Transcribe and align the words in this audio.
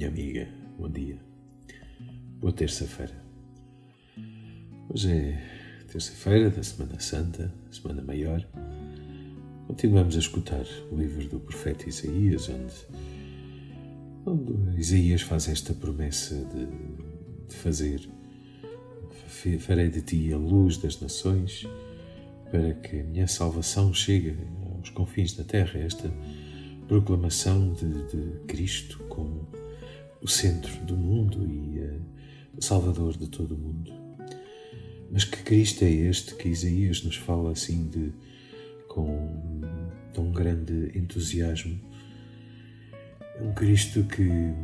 minha 0.00 0.08
amiga, 0.08 0.48
bom 0.78 0.88
dia. 0.88 1.18
Boa 2.40 2.54
terça-feira. 2.54 3.12
Hoje 4.88 5.12
é 5.12 5.84
terça-feira 5.92 6.48
da 6.48 6.62
Semana 6.62 6.98
Santa, 6.98 7.52
Semana 7.70 8.00
Maior. 8.00 8.42
Continuamos 9.66 10.16
a 10.16 10.18
escutar 10.18 10.64
o 10.90 10.96
livro 10.96 11.28
do 11.28 11.38
profeta 11.38 11.86
Isaías, 11.86 12.48
onde, 12.48 12.72
onde 14.24 14.80
Isaías 14.80 15.20
faz 15.20 15.50
esta 15.50 15.74
promessa 15.74 16.34
de, 16.34 16.66
de 17.46 17.54
fazer: 17.56 18.08
Farei 19.58 19.90
de 19.90 20.00
ti 20.00 20.32
a 20.32 20.38
luz 20.38 20.78
das 20.78 20.98
nações, 20.98 21.68
para 22.50 22.72
que 22.72 23.00
a 23.00 23.04
minha 23.04 23.28
salvação 23.28 23.92
chegue 23.92 24.34
aos 24.78 24.88
confins 24.88 25.34
da 25.34 25.44
terra. 25.44 25.78
Esta 25.78 26.10
proclamação 26.88 27.74
de, 27.74 28.06
de 28.06 28.40
Cristo 28.46 28.98
como 29.10 29.59
o 30.22 30.28
centro 30.28 30.72
do 30.84 30.96
mundo 30.96 31.46
e 31.46 31.80
uh, 31.80 32.00
o 32.56 32.62
Salvador 32.62 33.16
de 33.16 33.26
todo 33.26 33.54
o 33.54 33.58
mundo. 33.58 33.92
Mas 35.10 35.24
que 35.24 35.42
Cristo 35.42 35.84
é 35.84 35.90
este 35.90 36.34
que 36.36 36.48
Isaías 36.48 37.02
nos 37.02 37.16
fala 37.16 37.52
assim 37.52 37.88
de 37.88 38.12
com 38.88 39.60
tão 40.14 40.30
grande 40.32 40.96
entusiasmo? 40.96 41.78
É 43.36 43.42
um 43.42 43.52
Cristo 43.52 44.04
que 44.04 44.54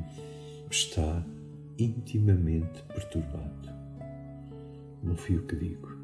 está 0.71 1.25
intimamente 1.79 2.83
perturbado. 2.95 3.71
Não 5.03 5.17
fui 5.17 5.37
o 5.37 5.43
que 5.47 5.57
digo. 5.57 5.97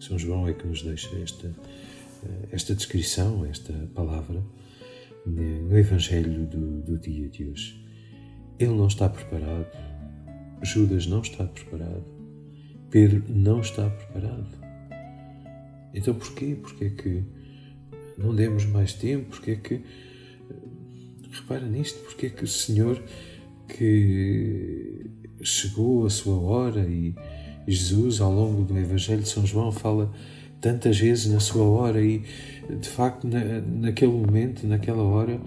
São 0.00 0.18
João 0.18 0.48
é 0.48 0.52
que 0.52 0.66
nos 0.66 0.82
deixa 0.82 1.16
esta, 1.18 1.48
eh, 1.48 2.48
esta 2.52 2.74
descrição, 2.74 3.44
esta 3.44 3.72
palavra 3.94 4.42
no 5.24 5.78
Evangelho 5.78 6.46
do, 6.46 6.82
do 6.82 6.98
dia 6.98 7.28
de 7.28 7.48
hoje. 7.48 7.83
Ele 8.58 8.74
não 8.74 8.86
está 8.86 9.08
preparado, 9.08 9.66
Judas 10.62 11.06
não 11.06 11.20
está 11.20 11.44
preparado, 11.44 12.04
Pedro 12.90 13.24
não 13.28 13.60
está 13.60 13.88
preparado. 13.88 14.46
Então 15.92 16.14
porquê? 16.14 16.56
Porquê 16.60 16.84
é 16.86 16.90
que 16.90 17.22
não 18.16 18.34
demos 18.34 18.64
mais 18.66 18.92
tempo? 18.92 19.30
Porquê 19.30 19.52
é 19.52 19.56
que. 19.56 19.80
Repara 21.30 21.66
nisto, 21.66 21.98
porquê 22.04 22.26
é 22.26 22.30
que 22.30 22.44
o 22.44 22.48
Senhor 22.48 23.02
que 23.68 25.10
chegou 25.42 26.06
a 26.06 26.10
sua 26.10 26.38
hora 26.38 26.86
e 26.86 27.14
Jesus, 27.66 28.20
ao 28.20 28.32
longo 28.32 28.62
do 28.62 28.78
Evangelho 28.78 29.22
de 29.22 29.28
São 29.28 29.46
João, 29.46 29.72
fala 29.72 30.12
tantas 30.60 30.98
vezes 30.98 31.32
na 31.32 31.40
sua 31.40 31.64
hora 31.64 32.02
e, 32.02 32.22
de 32.80 32.88
facto, 32.88 33.26
na, 33.26 33.60
naquele 33.60 34.12
momento, 34.12 34.66
naquela 34.66 35.02
hora, 35.02 35.40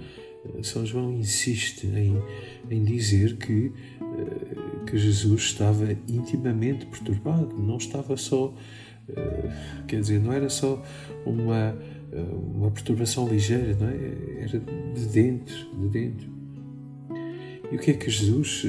São 0.64 0.86
João 0.86 1.12
insiste 1.12 1.88
em, 1.88 2.22
em 2.70 2.84
dizer 2.84 3.38
que, 3.38 3.72
eh, 4.02 4.86
que 4.86 4.98
Jesus 4.98 5.44
estava 5.44 5.92
intimamente 6.08 6.86
perturbado, 6.86 7.58
não 7.58 7.78
estava 7.78 8.18
só, 8.18 8.54
eh, 9.10 9.52
quer 9.88 10.02
dizer, 10.02 10.20
não 10.20 10.34
era 10.34 10.50
só 10.50 10.84
uma, 11.26 11.78
eh, 12.12 12.22
uma 12.56 12.72
perturbação 12.72 13.28
ligeira, 13.28 13.76
não 13.80 13.90
é? 13.90 14.44
era 14.44 14.60
de 14.60 15.06
dentro, 15.08 15.56
de 15.82 15.90
dentro. 15.90 16.38
E 17.72 17.76
o 17.76 17.80
que 17.80 17.92
é 17.92 17.94
que 17.94 18.10
Jesus 18.10 18.66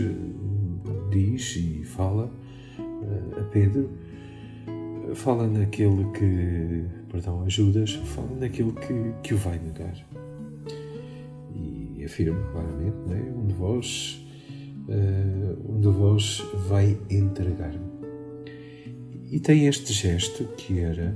diz 1.11 1.57
e 1.57 1.85
fala 1.85 2.33
a 3.39 3.43
Pedro? 3.45 3.89
fala 5.15 5.47
naquele 5.47 6.05
que, 6.13 6.85
perdão, 7.11 7.43
a 7.43 7.49
Judas, 7.49 7.93
fala 7.93 8.29
naquele 8.39 8.73
que, 8.73 9.15
que 9.23 9.35
o 9.35 9.37
vai 9.37 9.59
negar. 9.59 9.95
Afirma 12.09 12.41
claramente, 12.53 12.97
não 13.07 13.15
é? 13.15 13.21
um 13.21 13.47
de 13.47 13.53
vós, 13.53 14.27
uh, 14.89 15.73
um 15.73 15.79
de 15.79 15.89
vós 15.89 16.43
vai 16.67 16.99
entregar-me. 17.11 17.87
E 19.31 19.39
tem 19.39 19.67
este 19.67 19.93
gesto 19.93 20.45
que 20.57 20.81
era, 20.81 21.15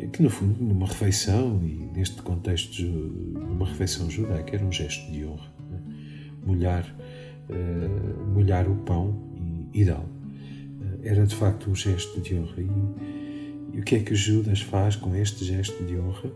eh, 0.00 0.08
que 0.08 0.20
no 0.20 0.28
fundo, 0.28 0.60
numa 0.60 0.88
refeição, 0.88 1.60
e 1.62 1.88
neste 1.96 2.20
contexto, 2.22 2.82
numa 2.82 3.66
refeição 3.66 4.10
judaica, 4.10 4.56
era 4.56 4.64
um 4.64 4.72
gesto 4.72 5.12
de 5.12 5.24
honra. 5.24 5.48
É? 5.72 6.44
Molhar, 6.44 6.96
uh, 7.48 8.26
molhar 8.34 8.68
o 8.68 8.74
pão 8.78 9.16
e, 9.72 9.82
e 9.82 9.84
dá-lo 9.84 10.08
era 11.04 11.24
de 11.24 11.34
facto 11.34 11.70
um 11.70 11.74
gesto 11.74 12.20
de 12.20 12.34
honra. 12.34 12.60
E, 12.60 13.76
e 13.76 13.80
o 13.80 13.84
que 13.84 13.94
é 13.94 14.00
que 14.00 14.14
Judas 14.14 14.60
faz 14.60 14.96
com 14.96 15.14
este 15.14 15.44
gesto 15.44 15.84
de 15.84 15.96
honra? 15.96 16.32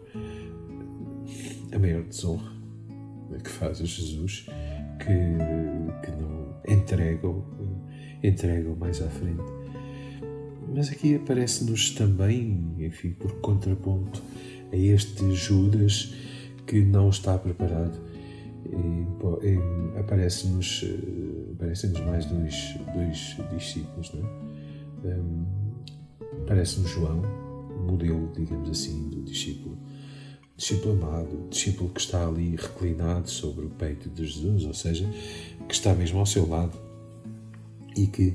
A 1.73 1.79
maior 1.79 2.05
desonra 2.05 2.55
que 3.43 3.51
faz 3.51 3.81
a 3.81 3.85
Jesus, 3.85 4.47
que, 4.99 6.05
que 6.05 6.11
não 6.13 6.55
entrega-o 6.69 7.45
entrega 8.23 8.75
mais 8.75 9.03
à 9.03 9.09
frente. 9.09 9.43
Mas 10.75 10.89
aqui 10.91 11.15
aparece-nos 11.17 11.91
também, 11.91 12.75
enfim, 12.79 13.11
por 13.11 13.33
contraponto 13.41 14.23
a 14.73 14.77
este 14.77 15.33
Judas 15.35 16.15
que 16.67 16.83
não 16.83 17.11
está 17.11 17.39
preparado. 17.39 17.99
Aparece-nos 19.99 20.85
aparecem 21.53 21.93
mais 22.05 22.25
dois, 22.27 22.77
dois 22.95 23.37
discípulos, 23.53 24.13
não 24.15 24.27
é? 24.27 24.45
parece-me 26.47 26.87
João, 26.89 27.23
modelo, 27.87 28.33
digamos 28.35 28.71
assim, 28.71 29.09
do 29.11 29.23
discípulo, 29.23 29.79
discípulo 30.57 30.93
amado, 30.93 31.49
discípulo 31.51 31.91
que 31.91 32.01
está 32.01 32.27
ali 32.27 32.57
reclinado 32.57 33.29
sobre 33.29 33.67
o 33.67 33.71
peito 33.71 34.09
de 34.09 34.25
Jesus, 34.25 34.65
ou 34.65 34.75
seja, 34.75 35.09
que 35.69 35.75
está 35.75 35.95
mesmo 35.95 36.19
ao 36.19 36.27
seu 36.27 36.49
lado 36.49 36.79
e 37.97 38.07
que, 38.07 38.29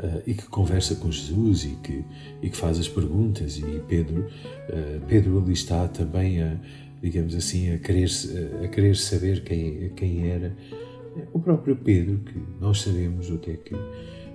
uh, 0.00 0.22
e 0.26 0.34
que 0.34 0.46
conversa 0.46 0.94
com 0.96 1.10
Jesus 1.10 1.64
e 1.64 1.76
que, 1.82 2.04
e 2.42 2.50
que 2.50 2.56
faz 2.56 2.78
as 2.78 2.88
perguntas. 2.88 3.58
E 3.58 3.82
Pedro, 3.88 4.22
uh, 4.22 5.06
Pedro 5.06 5.38
ali 5.38 5.52
está 5.52 5.88
também 5.88 6.42
a, 6.42 6.58
digamos 7.02 7.34
assim, 7.34 7.72
a 7.72 7.78
querer, 7.78 8.08
a 8.62 8.68
querer 8.68 8.96
saber 8.96 9.42
quem, 9.42 9.90
quem 9.90 10.28
era. 10.28 10.56
O 11.32 11.38
próprio 11.38 11.76
Pedro, 11.76 12.18
que 12.18 12.42
nós 12.60 12.80
sabemos 12.80 13.30
o 13.30 13.38
que 13.38 13.52
é 13.52 13.56
que 13.56 13.74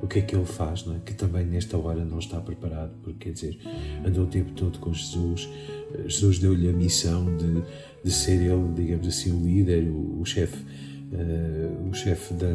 o 0.02 0.08
que 0.08 0.20
é 0.20 0.22
que 0.22 0.36
ele 0.36 0.46
faz, 0.46 0.86
é? 0.88 1.00
que 1.06 1.14
também 1.14 1.46
nesta 1.46 1.78
hora 1.78 2.04
não 2.06 2.20
está 2.20 2.40
preparado, 2.40 2.92
porque 3.04 3.26
quer 3.26 3.32
dizer, 3.32 3.60
andou 4.06 4.24
o 4.24 4.28
tempo 4.28 4.52
todo 4.54 4.80
com 4.80 4.94
Jesus, 4.94 5.50
eh, 5.94 6.04
Jesus 6.08 6.40
deu-lhe 6.40 6.70
a 6.70 6.74
missão 6.74 7.26
de, 7.38 7.64
de 8.04 8.12
ser 8.12 8.42
ele, 8.42 8.74
digamos 8.76 9.08
assim, 9.08 9.32
o 9.32 9.46
líder, 9.46 9.90
o, 9.90 10.24
chefe, 10.26 10.58
uh, 10.58 11.90
o 11.90 11.94
chefe 11.94 12.34
da 12.34 12.48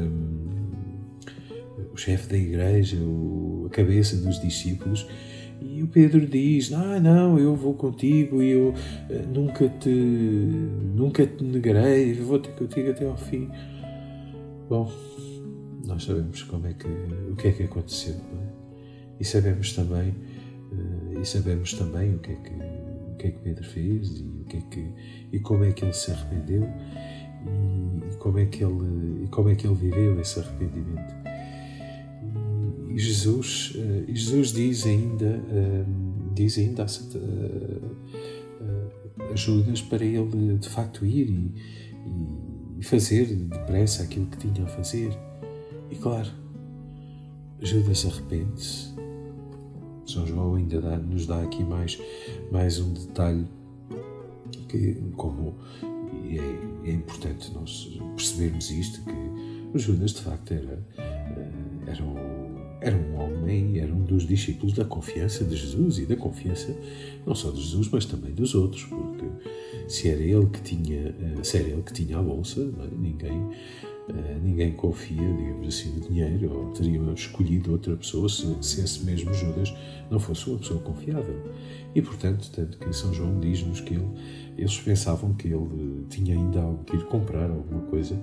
o 1.93 1.97
chefe 1.97 2.28
da 2.28 2.37
igreja, 2.37 2.97
o, 2.97 3.66
a 3.66 3.71
cabeça 3.71 4.16
dos 4.16 4.41
discípulos, 4.41 5.06
e 5.61 5.82
o 5.82 5.87
Pedro 5.87 6.26
diz: 6.26 6.72
Ah, 6.72 6.99
não, 6.99 7.38
eu 7.38 7.55
vou 7.55 7.75
contigo 7.75 8.43
e 8.43 8.50
eu 8.50 8.71
uh, 8.71 9.28
nunca 9.32 9.69
te 9.69 9.88
nunca 9.88 11.25
te 11.26 11.44
negarei, 11.44 12.15
vou 12.15 12.38
ter 12.38 12.53
contigo 12.53 12.91
até 12.91 13.06
ao 13.06 13.16
fim. 13.16 13.49
Bom, 14.69 14.91
nós 15.87 16.05
sabemos 16.05 16.43
como 16.43 16.67
é 16.67 16.72
que, 16.72 16.87
o 16.87 17.37
que 17.37 17.49
é 17.49 17.53
que 17.53 17.62
aconteceu 17.65 18.15
é? 18.15 18.65
e 19.21 19.25
sabemos 19.25 19.72
também 19.72 20.11
uh, 20.11 21.21
e 21.21 21.25
sabemos 21.25 21.75
também 21.75 22.15
o 22.15 22.19
que 22.19 22.33
é 22.33 22.37
que 22.37 22.53
o 22.53 23.17
que 23.17 23.28
é 23.28 23.31
que 23.31 23.39
Pedro 23.39 23.65
fez 23.65 24.21
e 24.21 24.23
o 24.23 24.44
que 24.44 24.56
é 24.56 24.61
que 24.61 24.89
e 25.33 25.41
como 25.41 25.65
é 25.65 25.73
que 25.73 25.84
ele 25.84 25.93
se 25.93 26.11
arrependeu 26.11 26.65
e, 27.47 28.12
e 28.12 28.17
como 28.17 28.39
é 28.39 28.47
que 28.47 28.65
ele 28.65 29.25
e 29.25 29.28
como 29.28 29.49
é 29.49 29.55
que 29.55 29.67
ele 29.67 29.77
viveu 29.77 30.21
esse 30.21 30.41
arrependimento 30.41 31.15
e, 32.89 32.94
e 32.94 32.99
Jesus 32.99 33.75
uh, 33.77 34.15
Jesus 34.15 34.53
diz 34.53 34.87
ainda 34.87 35.39
uh, 35.39 36.32
diz 36.35 36.58
ainda 36.58 36.85
a 36.85 36.88
Judas 39.37 39.82
para 39.82 40.05
ele 40.05 40.58
de 40.58 40.69
facto 40.69 41.05
ir 41.05 41.29
e, 41.29 41.55
e 42.79 42.85
fazer 42.85 43.26
depressa 43.26 44.03
aquilo 44.03 44.26
que 44.26 44.38
tinha 44.38 44.64
a 44.64 44.69
fazer 44.69 45.17
e 45.94 45.99
claro, 45.99 46.29
Judas 47.61 48.05
arrepende-se. 48.05 48.93
São 50.06 50.26
João 50.26 50.56
ainda 50.56 50.81
dá, 50.81 50.99
nos 50.99 51.26
dá 51.26 51.41
aqui 51.43 51.62
mais, 51.62 51.99
mais 52.50 52.79
um 52.81 52.93
detalhe 52.93 53.46
que, 54.69 54.94
como 55.17 55.55
é, 56.29 56.88
é, 56.88 56.93
importante 56.93 57.52
nós 57.55 57.99
percebermos 58.17 58.70
isto, 58.70 59.00
que 59.05 59.79
Judas 59.79 60.12
de 60.12 60.20
facto 60.20 60.52
era, 60.52 60.85
eh, 60.99 61.50
era, 61.87 62.05
um, 62.05 62.17
era 62.81 62.96
um 62.96 63.20
homem, 63.20 63.79
era 63.79 63.93
um 63.93 64.05
dos 64.05 64.26
discípulos 64.26 64.75
da 64.75 64.85
confiança 64.85 65.44
de 65.44 65.56
Jesus 65.56 65.99
e 65.99 66.06
da 66.06 66.17
confiança 66.17 66.76
não 67.25 67.35
só 67.35 67.50
de 67.50 67.61
Jesus, 67.61 67.88
mas 67.91 68.05
também 68.05 68.32
dos 68.32 68.55
outros, 68.55 68.85
porque 68.85 69.26
se 69.88 70.08
era 70.08 70.23
ele 70.23 70.46
que 70.46 70.61
tinha, 70.61 71.08
eh, 71.08 71.43
se 71.43 71.56
era 71.56 71.69
ele 71.69 71.82
que 71.82 71.93
tinha 71.93 72.19
a 72.19 72.23
bolsa, 72.23 72.61
é? 72.61 72.96
ninguém 72.96 73.49
ninguém 74.43 74.73
confia, 74.73 75.33
digamos 75.35 75.69
assim, 75.69 75.95
no 75.95 76.01
dinheiro, 76.01 76.53
ou 76.53 76.73
teriam 76.73 77.12
escolhido 77.15 77.73
outra 77.73 77.97
pessoa 77.97 78.29
se, 78.29 78.47
se, 78.61 78.83
esse 78.83 79.05
mesmo 79.05 79.33
Judas 79.33 79.75
não 80.11 80.21
fosse 80.21 80.49
uma 80.51 80.59
pessoa 80.59 80.81
confiável. 80.81 81.53
E, 81.95 82.03
portanto, 82.03 82.51
tanto 82.53 82.79
que 82.79 82.93
São 82.93 83.12
João 83.15 83.41
diz-nos 83.41 83.81
que 83.81 83.95
ele, 83.95 84.09
eles 84.59 84.79
pensavam 84.79 85.33
que 85.35 85.49
ele 85.49 86.05
tinha 86.11 86.35
ainda 86.35 86.61
algo 86.61 86.85
que 86.85 86.97
ir 86.97 87.05
comprar, 87.06 87.51
alguma 87.51 87.83
coisa, 87.83 88.21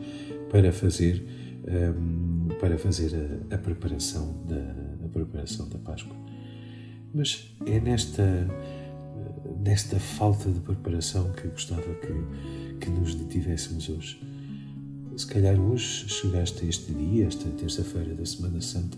para 0.50 0.72
fazer 0.72 1.26
um, 1.68 2.48
para 2.60 2.78
fazer 2.78 3.40
a, 3.50 3.56
a 3.56 3.58
preparação 3.58 4.44
da 4.48 5.06
a 5.06 5.10
preparação 5.10 5.68
da 5.70 5.80
Páscoa. 5.80 6.16
Mas 7.14 7.54
é 7.66 7.80
nesta 7.80 8.48
nesta 9.60 10.00
falta 10.00 10.50
de 10.50 10.60
preparação 10.60 11.32
que 11.34 11.48
gostava 11.48 11.82
que, 11.82 12.80
que 12.80 12.90
nos 12.90 13.16
detivéssemos 13.16 13.90
hoje. 13.90 14.31
Se 15.16 15.28
calhar 15.28 15.60
hoje 15.60 16.08
chegaste 16.08 16.66
a 16.66 16.70
este 16.70 16.94
dia, 16.94 17.28
esta 17.28 17.50
terça-feira 17.50 18.14
da 18.14 18.26
Semana 18.26 18.62
Santa, 18.62 18.98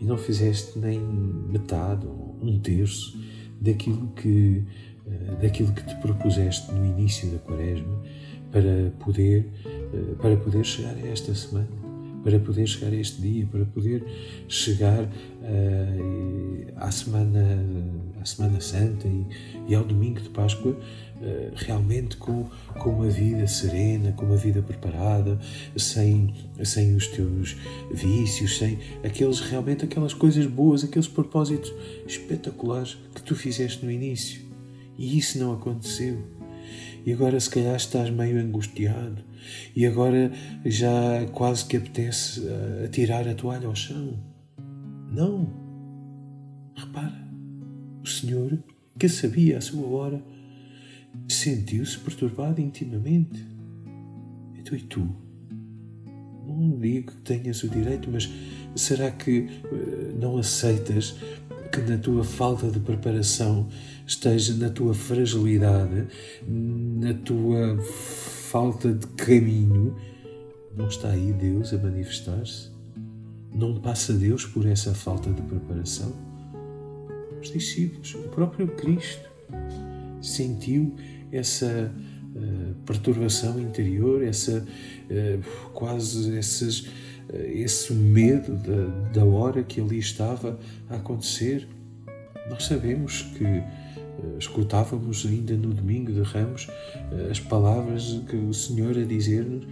e 0.00 0.04
não 0.04 0.18
fizeste 0.18 0.78
nem 0.78 0.98
metade 0.98 2.06
ou 2.06 2.36
um 2.42 2.58
terço 2.58 3.18
daquilo 3.60 4.08
que, 4.16 4.64
eh, 5.06 5.36
daquilo 5.42 5.72
que 5.72 5.86
te 5.86 5.94
propuseste 5.96 6.72
no 6.72 6.84
início 6.84 7.30
da 7.30 7.38
quaresma 7.38 8.02
para 8.50 8.92
poder, 8.98 9.46
eh, 9.66 10.14
para 10.20 10.36
poder 10.36 10.64
chegar 10.64 10.94
a 10.94 11.06
esta 11.06 11.34
semana, 11.34 11.68
para 12.22 12.38
poder 12.38 12.66
chegar 12.66 12.92
a 12.92 12.96
este 12.96 13.20
dia, 13.20 13.46
para 13.46 13.64
poder 13.64 14.04
chegar 14.48 15.04
uh, 15.04 16.72
à, 16.76 16.90
semana, 16.90 17.64
à 18.20 18.24
Semana 18.24 18.60
Santa 18.60 19.08
e, 19.08 19.26
e 19.68 19.74
ao 19.74 19.84
domingo 19.84 20.20
de 20.20 20.28
Páscoa 20.28 20.72
uh, 20.72 21.52
realmente 21.54 22.16
com, 22.16 22.48
com 22.78 22.90
uma 22.90 23.08
vida 23.08 23.46
serena, 23.46 24.12
com 24.12 24.26
uma 24.26 24.36
vida 24.36 24.62
preparada, 24.62 25.38
sem, 25.76 26.34
sem 26.64 26.94
os 26.94 27.06
teus 27.06 27.56
vícios, 27.92 28.58
sem 28.58 28.78
aqueles 29.04 29.40
realmente 29.40 29.84
aquelas 29.84 30.14
coisas 30.14 30.46
boas, 30.46 30.84
aqueles 30.84 31.08
propósitos 31.08 31.72
espetaculares 32.06 32.98
que 33.14 33.22
tu 33.22 33.34
fizeste 33.34 33.84
no 33.84 33.90
início. 33.90 34.42
E 34.98 35.16
isso 35.16 35.38
não 35.38 35.54
aconteceu 35.54 36.39
e 37.04 37.12
agora 37.12 37.38
se 37.38 37.50
calhar 37.50 37.76
estás 37.76 38.10
meio 38.10 38.40
angustiado 38.40 39.24
e 39.74 39.86
agora 39.86 40.30
já 40.64 41.26
quase 41.32 41.64
que 41.64 41.76
apetece 41.76 42.40
uh, 42.40 42.84
atirar 42.84 43.26
a 43.28 43.34
toalha 43.34 43.66
ao 43.66 43.74
chão. 43.74 44.18
Não. 45.12 45.48
Repara, 46.76 47.28
o 48.02 48.06
Senhor, 48.06 48.58
que 48.98 49.08
sabia 49.08 49.58
a 49.58 49.60
sua 49.60 49.86
hora, 49.86 50.22
sentiu-se 51.28 51.98
perturbado 51.98 52.60
intimamente. 52.60 53.44
Então 54.58 54.76
e 54.76 54.82
tu? 54.82 55.08
Não 56.46 56.78
digo 56.78 57.12
que 57.12 57.16
tenhas 57.22 57.62
o 57.62 57.68
direito, 57.68 58.10
mas 58.10 58.30
será 58.74 59.10
que 59.10 59.40
uh, 59.40 60.18
não 60.20 60.38
aceitas 60.38 61.16
que 61.70 61.80
na 61.80 61.98
tua 61.98 62.24
falta 62.24 62.68
de 62.68 62.80
preparação 62.80 63.68
esteja 64.06 64.54
na 64.54 64.68
tua 64.70 64.92
fragilidade, 64.92 66.06
na 66.46 67.14
tua 67.14 67.78
falta 68.50 68.92
de 68.92 69.06
caminho, 69.08 69.96
não 70.76 70.88
está 70.88 71.10
aí 71.10 71.32
Deus 71.32 71.72
a 71.72 71.78
manifestar-se? 71.78 72.70
Não 73.54 73.80
passa 73.80 74.12
Deus 74.12 74.44
por 74.44 74.66
essa 74.66 74.94
falta 74.94 75.30
de 75.30 75.42
preparação? 75.42 76.12
Os 77.40 77.52
discípulos, 77.52 78.14
o 78.14 78.28
próprio 78.28 78.66
Cristo, 78.68 79.28
sentiu 80.20 80.94
essa 81.32 81.92
uh, 82.34 82.74
perturbação 82.84 83.60
interior, 83.60 84.22
essa 84.22 84.58
uh, 84.58 85.70
quase 85.72 86.36
esses 86.36 86.86
eh, 86.86 87.09
esse 87.32 87.92
medo 87.92 88.56
da, 88.56 89.20
da 89.20 89.24
hora 89.24 89.62
que 89.62 89.80
ali 89.80 89.98
estava 89.98 90.58
a 90.88 90.96
acontecer. 90.96 91.68
Nós 92.48 92.64
sabemos 92.64 93.22
que 93.36 93.44
uh, 93.44 94.38
escutávamos 94.38 95.24
ainda 95.26 95.56
no 95.56 95.72
domingo 95.72 96.12
de 96.12 96.22
Ramos 96.22 96.66
uh, 96.66 97.30
as 97.30 97.38
palavras 97.38 98.20
que 98.28 98.36
o 98.36 98.52
Senhor 98.52 98.98
a 98.98 99.04
dizer-nos: 99.04 99.66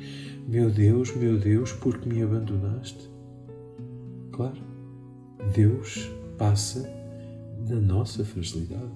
Meu 0.47 0.71
Deus, 0.71 1.15
meu 1.17 1.39
Deus, 1.39 1.73
por 1.73 1.99
que 1.99 2.09
me 2.09 2.23
abandonaste? 2.23 3.11
Claro, 4.33 4.63
Deus 5.53 6.09
passa 6.37 6.89
na 7.69 7.81
nossa 7.81 8.25
fragilidade, 8.25 8.93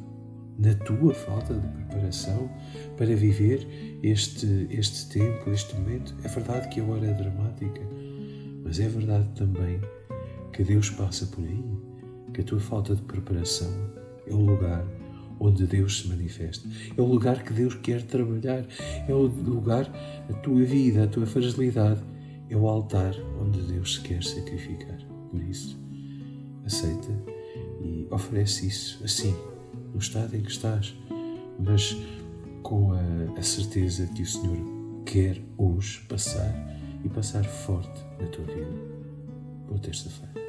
na 0.57 0.75
tua 0.75 1.13
falta 1.13 1.55
de 1.55 1.67
preparação 1.67 2.49
para 2.97 3.15
viver 3.17 3.67
este, 4.05 4.69
este 4.71 5.09
tempo, 5.09 5.51
este 5.51 5.75
momento. 5.75 6.15
É 6.23 6.29
verdade 6.29 6.69
que 6.69 6.81
a 6.81 6.85
hora 6.85 7.07
é 7.07 7.13
dramática 7.13 7.83
mas 8.63 8.81
é 8.81 8.89
verdade 8.89 9.29
também 9.35 9.81
que 10.53 10.63
Deus 10.63 10.91
passa 10.91 11.27
por 11.27 11.45
aí, 11.45 11.65
que 12.33 12.41
a 12.41 12.45
tua 12.45 12.61
falta 12.61 12.95
de 12.95 13.03
preparação 13.03 13.71
é 14.27 14.33
o 14.33 14.41
lugar 14.41 14.87
onde 15.43 15.67
Deus 15.67 16.01
se 16.01 16.09
manifesta. 16.09 16.69
É 16.97 17.01
o 17.01 17.05
lugar 17.05 17.43
que 17.43 17.53
Deus 17.53 17.75
quer 17.75 18.03
trabalhar. 18.03 18.65
É 19.09 19.13
o 19.13 19.23
lugar, 19.23 19.91
a 20.29 20.33
tua 20.35 20.63
vida, 20.63 21.05
a 21.05 21.07
tua 21.09 21.27
fragilidade, 21.27 22.01
é 22.49 22.57
o 22.57 22.69
altar 22.69 23.15
onde 23.41 23.61
Deus 23.63 23.97
se 23.97 24.01
quer 24.03 24.23
sacrificar. 24.23 24.99
Por 25.31 25.43
isso, 25.43 25.79
aceita 26.65 27.11
e 27.83 28.07
oferece 28.11 28.69
isso 28.69 29.03
assim, 29.03 29.35
no 29.93 29.99
estado 29.99 30.37
em 30.37 30.43
que 30.43 30.51
estás, 30.51 30.95
mas 31.59 31.97
com 32.63 32.93
a, 32.93 33.01
a 33.37 33.43
certeza 33.43 34.07
que 34.07 34.23
o 34.23 34.27
Senhor 34.27 34.59
quer 35.05 35.43
hoje 35.59 36.01
passar 36.09 36.55
e 37.05 37.09
passar 37.09 37.45
forte 37.45 38.05
na 38.21 38.27
tua 38.29 38.45
vida. 38.45 38.71
Boa 39.69 39.81
terça-feira. 39.81 40.42